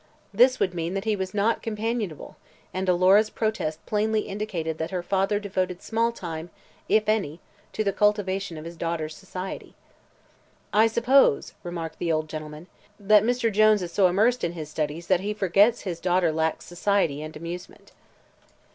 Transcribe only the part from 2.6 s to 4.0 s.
and Alora's protest